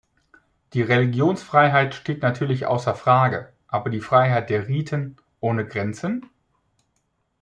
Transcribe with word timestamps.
Die 0.73 0.81
Religionsfreiheit 0.81 1.93
steht 1.93 2.23
natürlich 2.23 2.65
außer 2.65 2.95
Frage, 2.95 3.53
aber 3.67 3.91
die 3.91 3.99
Freiheit 4.01 4.49
der 4.49 4.67
Riten, 4.67 5.17
ohne 5.41 5.63
Grenzen? 5.67 6.25